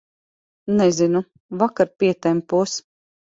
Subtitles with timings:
[0.77, 1.21] Nezinu,
[1.63, 2.81] vakar pietempos.